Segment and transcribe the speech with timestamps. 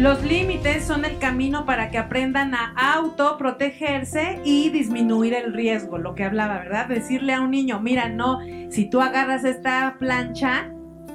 [0.00, 6.14] Los límites son el camino para que aprendan a autoprotegerse y disminuir el riesgo, lo
[6.14, 6.88] que hablaba, ¿verdad?
[6.88, 8.38] Decirle a un niño, mira, no,
[8.70, 10.72] si tú agarras esta plancha,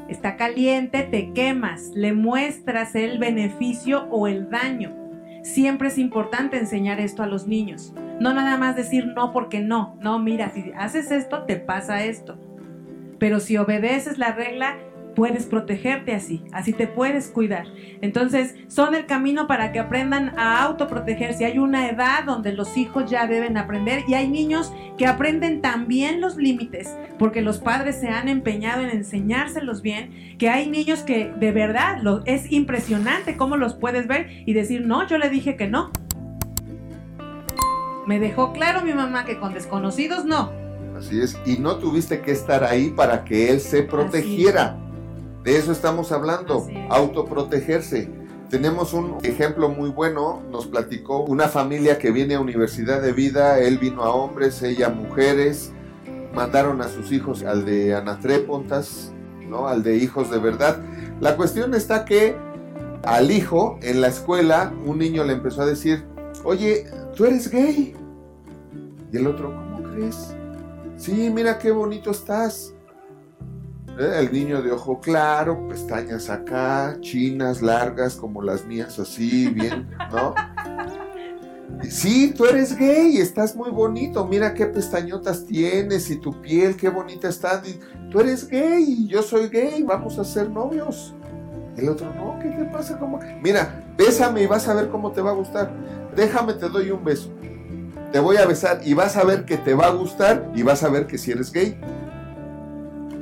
[0.07, 4.95] está caliente, te quemas, le muestras el beneficio o el daño.
[5.41, 7.91] Siempre es importante enseñar esto a los niños.
[8.19, 9.97] No nada más decir no porque no.
[9.99, 12.37] No, mira, si haces esto, te pasa esto.
[13.17, 14.77] Pero si obedeces la regla,
[15.15, 17.65] puedes protegerte así, así te puedes cuidar.
[18.01, 21.45] Entonces, son el camino para que aprendan a autoprotegerse.
[21.45, 26.21] Hay una edad donde los hijos ya deben aprender y hay niños que aprenden también
[26.21, 31.31] los límites, porque los padres se han empeñado en enseñárselos bien, que hay niños que
[31.39, 35.55] de verdad lo, es impresionante cómo los puedes ver y decir, no, yo le dije
[35.55, 35.91] que no.
[38.05, 40.51] Me dejó claro mi mamá que con desconocidos no.
[40.95, 44.77] Así es, y no tuviste que estar ahí para que él se protegiera.
[45.45, 48.09] De eso estamos hablando, autoprotegerse.
[48.49, 53.59] Tenemos un ejemplo muy bueno, nos platicó una familia que viene a Universidad de Vida,
[53.59, 55.71] él vino a hombres, ella a mujeres,
[56.33, 59.13] mandaron a sus hijos al de Anatrépontas,
[59.47, 59.67] ¿no?
[59.67, 60.81] al de hijos de verdad.
[61.21, 62.35] La cuestión está que
[63.03, 66.05] al hijo en la escuela un niño le empezó a decir,
[66.43, 67.95] oye, tú eres gay.
[69.11, 70.35] Y el otro, ¿cómo crees?
[70.97, 72.73] Sí, mira qué bonito estás.
[73.97, 74.19] ¿Eh?
[74.19, 80.35] El niño de ojo claro, pestañas acá, chinas largas como las mías, así, bien, ¿no?
[81.89, 86.89] Sí, tú eres gay, estás muy bonito, mira qué pestañotas tienes y tu piel, qué
[86.89, 87.61] bonita está.
[88.09, 91.13] Tú eres gay yo soy gay, vamos a ser novios.
[91.77, 92.97] El otro, no, ¿qué te pasa?
[92.97, 93.19] ¿Cómo?
[93.41, 95.71] Mira, bésame y vas a ver cómo te va a gustar.
[96.15, 97.29] Déjame, te doy un beso.
[98.11, 100.83] Te voy a besar y vas a ver que te va a gustar y vas
[100.83, 101.77] a ver que si eres gay.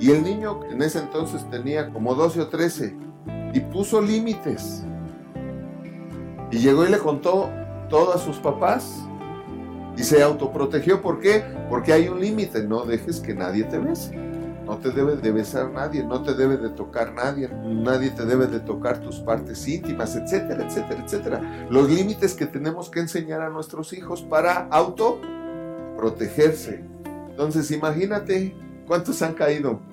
[0.03, 2.93] Y el niño en ese entonces tenía como 12 o 13
[3.53, 4.83] y puso límites.
[6.51, 7.49] Y llegó y le contó
[7.89, 8.99] todo a sus papás
[9.95, 11.01] y se autoprotegió.
[11.01, 11.45] ¿Por qué?
[11.69, 12.63] Porque hay un límite.
[12.63, 14.13] No dejes que nadie te bese.
[14.65, 18.47] No te debe de besar nadie, no te debe de tocar nadie, nadie te debe
[18.47, 21.65] de tocar tus partes íntimas, etcétera, etcétera, etcétera.
[21.69, 26.83] Los límites que tenemos que enseñar a nuestros hijos para autoprotegerse.
[27.29, 28.53] Entonces imagínate
[28.85, 29.92] cuántos han caído